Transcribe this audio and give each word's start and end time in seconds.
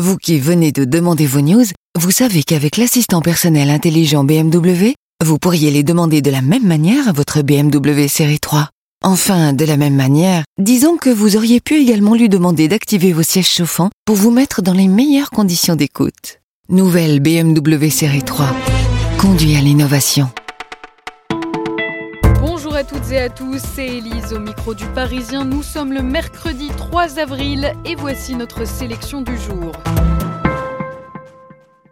Vous 0.00 0.16
qui 0.16 0.38
venez 0.38 0.72
de 0.72 0.86
demander 0.86 1.26
vos 1.26 1.42
news, 1.42 1.66
vous 1.98 2.10
savez 2.10 2.42
qu'avec 2.42 2.78
l'assistant 2.78 3.20
personnel 3.20 3.68
intelligent 3.68 4.24
BMW, 4.24 4.94
vous 5.22 5.38
pourriez 5.38 5.70
les 5.70 5.82
demander 5.82 6.22
de 6.22 6.30
la 6.30 6.40
même 6.40 6.66
manière 6.66 7.06
à 7.06 7.12
votre 7.12 7.42
BMW 7.42 8.08
série 8.08 8.40
3. 8.40 8.70
Enfin, 9.04 9.52
de 9.52 9.64
la 9.66 9.76
même 9.76 9.94
manière, 9.94 10.44
disons 10.58 10.96
que 10.96 11.10
vous 11.10 11.36
auriez 11.36 11.60
pu 11.60 11.74
également 11.74 12.14
lui 12.14 12.30
demander 12.30 12.66
d'activer 12.66 13.12
vos 13.12 13.22
sièges 13.22 13.50
chauffants 13.50 13.90
pour 14.06 14.16
vous 14.16 14.30
mettre 14.30 14.62
dans 14.62 14.72
les 14.72 14.88
meilleures 14.88 15.28
conditions 15.28 15.76
d'écoute. 15.76 16.40
Nouvelle 16.70 17.20
BMW 17.20 17.90
série 17.90 18.22
3. 18.22 18.46
Conduit 19.18 19.54
à 19.56 19.60
l'innovation. 19.60 20.30
À 22.80 22.84
toutes 22.84 23.12
et 23.12 23.18
à 23.18 23.28
tous, 23.28 23.60
c'est 23.74 23.98
Elise 23.98 24.32
au 24.32 24.38
micro 24.38 24.72
du 24.72 24.86
Parisien. 24.86 25.44
Nous 25.44 25.62
sommes 25.62 25.92
le 25.92 26.00
mercredi 26.00 26.68
3 26.68 27.18
avril 27.18 27.74
et 27.84 27.94
voici 27.94 28.34
notre 28.34 28.64
sélection 28.64 29.20
du 29.20 29.36
jour. 29.36 29.72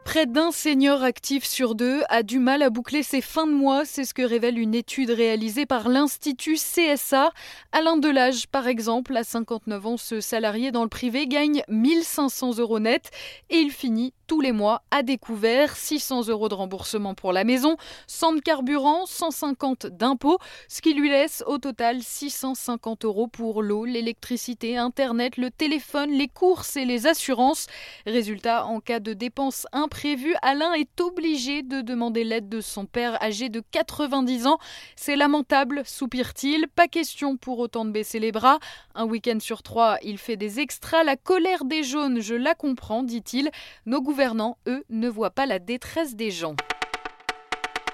Près 0.03 0.25
d'un 0.25 0.51
senior 0.51 1.03
actif 1.03 1.45
sur 1.45 1.75
deux 1.75 2.01
a 2.09 2.23
du 2.23 2.39
mal 2.39 2.63
à 2.63 2.71
boucler 2.71 3.03
ses 3.03 3.21
fins 3.21 3.47
de 3.47 3.53
mois, 3.53 3.85
c'est 3.85 4.07
ce 4.07 4.15
que 4.15 4.23
révèle 4.23 4.59
une 4.59 4.75
étude 4.75 5.11
réalisée 5.11 5.67
par 5.67 5.91
l'Institut 5.91 6.55
CSA. 6.55 7.33
Alain 7.73 7.99
Delage, 7.99 8.47
par 8.49 8.67
exemple, 8.67 9.15
à 9.15 9.25
59 9.25 9.87
ans, 9.87 9.97
ce 9.99 10.23
salarié 10.23 10.73
dans 10.73 10.85
le 10.85 10.89
privé 10.89 11.27
gagne 11.27 11.63
1500 11.69 12.57
euros 12.61 12.79
net 12.79 13.11
et 13.51 13.59
il 13.59 13.71
finit 13.73 14.15
tous 14.29 14.41
les 14.43 14.53
mois 14.53 14.83
à 14.91 15.03
découvert 15.03 15.75
600 15.75 16.29
euros 16.29 16.51
de 16.51 16.55
remboursement 16.55 17.15
pour 17.15 17.33
la 17.33 17.45
maison, 17.45 17.77
100 18.07 18.35
de 18.35 18.41
carburant, 18.41 19.07
150 19.07 19.87
d'impôts, 19.87 20.39
ce 20.69 20.83
qui 20.83 20.93
lui 20.93 21.09
laisse 21.09 21.43
au 21.47 21.57
total 21.57 22.03
650 22.03 23.07
euros 23.07 23.27
pour 23.27 23.63
l'eau, 23.63 23.87
l'électricité, 23.87 24.77
Internet, 24.77 25.39
le 25.39 25.51
téléphone, 25.51 26.11
les 26.11 26.29
courses 26.29 26.77
et 26.77 26.85
les 26.85 27.07
assurances. 27.07 27.67
Résultat, 28.07 28.67
en 28.67 28.81
cas 28.81 29.01
de 29.01 29.15
dépenses 29.15 29.67
imprévues, 29.73 30.37
Alain 30.43 30.75
est 30.75 31.01
obligé 31.01 31.63
de 31.63 31.81
demander 31.81 32.23
l'aide 32.23 32.51
de 32.51 32.61
son 32.61 32.85
père 32.85 33.21
âgé 33.23 33.49
de 33.49 33.63
90 33.71 34.47
ans. 34.47 34.59
C'est 34.95 35.17
lamentable, 35.17 35.83
soupire-t-il. 35.87 36.69
Pas 36.69 36.87
question 36.87 37.39
pour 37.39 37.59
autant 37.61 37.87
de 37.87 37.93
baisser 37.93 38.19
les 38.19 38.33
bras. 38.33 38.59
Un 38.95 39.07
week-end 39.07 39.39
sur 39.41 39.63
trois, 39.63 39.97
il 40.03 40.19
fait 40.19 40.37
des 40.37 40.61
extras. 40.61 41.03
La 41.03 41.17
colère 41.17 41.65
des 41.65 41.83
jaunes, 41.83 42.21
je 42.21 42.35
la 42.35 42.55
comprends, 42.55 43.03
dit-il. 43.03 43.51
Gouvernants, 44.19 44.59
eux, 44.67 44.83
ne 44.91 45.09
voient 45.09 45.31
pas 45.31 45.47
la 45.47 45.61
détresse 45.61 46.17
des 46.17 46.33
gens. 46.33 46.57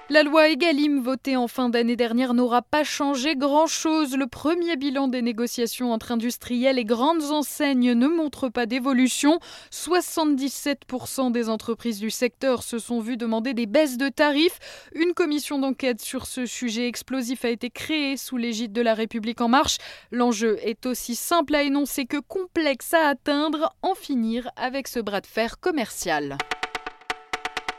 La 0.07 0.21
loi 0.21 0.49
Egalim 0.49 0.99
votée 0.99 1.35
en 1.35 1.47
fin 1.47 1.67
d'année 1.67 1.95
dernière 1.95 2.35
n'aura 2.35 2.61
pas 2.61 2.83
changé 2.83 3.35
grand-chose. 3.35 4.15
Le 4.15 4.27
premier 4.27 4.75
bilan 4.75 5.07
des 5.07 5.23
négociations 5.23 5.91
entre 5.91 6.11
industriels 6.11 6.77
et 6.77 6.85
grandes 6.85 7.31
enseignes 7.31 7.93
ne 7.93 8.07
montre 8.07 8.49
pas 8.49 8.67
d'évolution. 8.67 9.39
77% 9.71 11.31
des 11.31 11.49
entreprises 11.49 11.99
du 11.99 12.11
secteur 12.11 12.61
se 12.61 12.77
sont 12.77 12.99
vues 12.99 13.17
demander 13.17 13.55
des 13.55 13.65
baisses 13.65 13.97
de 13.97 14.09
tarifs. 14.09 14.59
Une 14.93 15.15
commission 15.15 15.57
d'enquête 15.57 16.01
sur 16.01 16.27
ce 16.27 16.45
sujet 16.45 16.87
explosif 16.87 17.43
a 17.43 17.49
été 17.49 17.71
créée 17.71 18.15
sous 18.15 18.37
l'égide 18.37 18.73
de 18.73 18.81
La 18.81 18.93
République 18.93 19.41
en 19.41 19.47
marche. 19.47 19.79
L'enjeu 20.11 20.59
est 20.61 20.85
aussi 20.85 21.15
simple 21.15 21.55
à 21.55 21.63
énoncer 21.63 22.05
que 22.05 22.17
complexe 22.17 22.93
à 22.93 23.07
atteindre, 23.07 23.73
en 23.81 23.95
finir 23.95 24.51
avec 24.55 24.87
ce 24.87 24.99
bras 24.99 25.21
de 25.21 25.25
fer 25.25 25.59
commercial. 25.59 26.37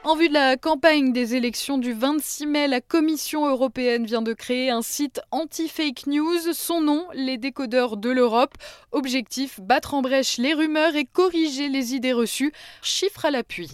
En 0.06 0.15
vue 0.15 0.28
de 0.28 0.34
la 0.34 0.56
campagne 0.56 1.12
des 1.12 1.34
élections 1.34 1.78
du 1.78 1.93
26 1.93 2.47
mai, 2.47 2.69
la 2.69 2.81
Commission 2.81 3.44
européenne 3.49 4.06
vient 4.06 4.22
de 4.22 4.34
créer 4.34 4.71
un 4.71 4.81
site 4.81 5.21
anti-fake 5.33 6.06
news. 6.06 6.53
Son 6.53 6.81
nom, 6.81 7.09
les 7.12 7.39
décodeurs 7.39 7.97
de 7.97 8.11
l'Europe. 8.11 8.55
Objectif, 8.93 9.59
battre 9.59 9.95
en 9.95 10.03
brèche 10.03 10.39
les 10.39 10.55
rumeurs 10.55 10.95
et 10.95 11.06
corriger 11.06 11.69
les 11.69 11.97
idées 11.97 12.12
reçues. 12.12 12.53
Chiffre 12.83 13.25
à 13.25 13.33
l'appui. 13.33 13.69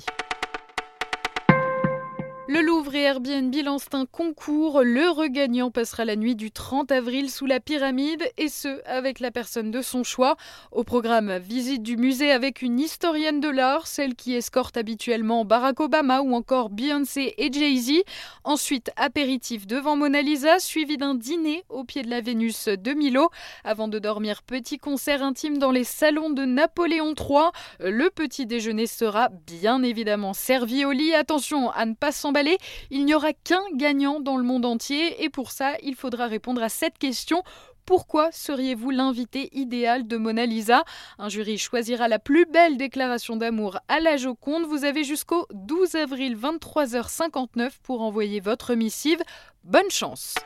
Le 2.53 2.61
Louvre 2.61 2.95
et 2.95 3.05
Airbnb 3.05 3.55
lancent 3.65 3.95
un 3.95 4.05
concours. 4.05 4.83
Le 4.83 5.09
regagnant 5.09 5.71
passera 5.71 6.05
la 6.05 6.17
nuit 6.17 6.37
du 6.37 6.51
30 6.51 6.93
avril 6.93 7.31
sous 7.31 7.47
la 7.47 7.61
pyramide 7.61 8.31
et 8.37 8.49
ce, 8.51 8.87
avec 8.87 9.21
la 9.21 9.31
personne 9.31 9.71
de 9.71 9.81
son 9.81 10.05
choix. 10.05 10.37
Au 10.71 10.85
programme, 10.85 11.39
visite 11.39 11.83
du 11.83 11.97
musée 11.97 12.31
avec 12.31 12.61
une 12.61 12.79
historienne 12.79 13.41
de 13.41 13.49
l'art, 13.49 13.87
celle 13.87 14.15
qui 14.15 14.35
escorte 14.35 14.77
habituellement 14.77 15.47
Barack 15.47 15.81
Obama 15.81 16.21
ou 16.21 16.35
encore 16.35 16.69
Beyoncé 16.69 17.33
et 17.39 17.51
Jay-Z. 17.51 18.03
Ensuite, 18.45 18.91
apéritif 18.97 19.67
devant 19.67 19.97
Mona 19.97 20.21
Lisa, 20.21 20.59
suivi 20.59 20.99
d'un 20.99 21.15
dîner 21.15 21.65
au 21.71 21.85
pied 21.85 22.03
de 22.03 22.11
la 22.11 22.21
Vénus 22.21 22.69
de 22.69 22.93
Milo. 22.93 23.31
Avant 23.65 23.89
de 23.89 23.99
dormir, 23.99 24.43
petit 24.43 24.77
concert 24.77 25.23
intime 25.23 25.57
dans 25.57 25.71
les 25.71 25.85
salons 25.85 26.29
de 26.29 26.45
Napoléon 26.45 27.15
III. 27.19 27.49
Le 27.81 28.11
petit 28.11 28.45
déjeuner 28.45 28.87
sera 28.87 29.31
bien 29.47 29.83
évidemment 29.83 30.35
servi 30.35 30.85
au 30.85 30.93
lit. 30.93 31.15
Attention 31.15 31.71
à 31.71 31.87
ne 31.87 31.95
pas 31.95 32.13
s'emballer 32.13 32.42
il 32.91 33.05
n'y 33.05 33.15
aura 33.15 33.33
qu'un 33.33 33.63
gagnant 33.75 34.21
dans 34.21 34.37
le 34.37 34.45
monde 34.45 34.65
entier 34.65 35.23
et 35.23 35.29
pour 35.29 35.51
ça, 35.51 35.75
il 35.83 35.95
faudra 35.95 36.27
répondre 36.27 36.63
à 36.63 36.69
cette 36.69 36.99
question. 36.99 37.43
Pourquoi 37.85 38.31
seriez-vous 38.31 38.91
l'invité 38.91 39.49
idéal 39.53 40.07
de 40.07 40.17
Mona 40.17 40.47
Lisa? 40.47 40.85
Un 41.19 41.29
jury 41.29 41.59
choisira 41.59 42.07
la 42.09 42.19
plus 42.19 42.47
belle 42.47 42.77
déclaration 42.77 43.37
d'amour 43.37 43.79
à 43.89 43.99
la 43.99 44.17
Joconde. 44.17 44.65
Vous 44.67 44.85
avez 44.85 45.03
jusqu'au 45.03 45.47
12 45.53 45.97
avril 45.97 46.37
23h59 46.37 47.71
pour 47.83 48.03
envoyer 48.03 48.41
votre 48.41 48.75
missive. 48.75 49.21
Bonne 49.65 49.91
chance 49.91 50.37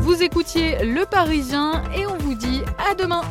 Vous 0.00 0.22
écoutiez 0.22 0.84
Le 0.84 1.04
Parisien 1.04 1.82
et 1.94 2.06
on 2.06 2.16
vous 2.16 2.34
dit 2.34 2.62
à 2.78 2.94
demain 2.94 3.22